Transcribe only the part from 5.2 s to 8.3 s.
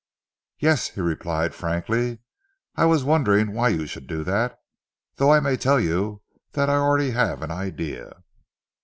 I may tell you that I already have an idea."